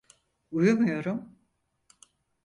[0.51, 1.31] Uyumuyorum.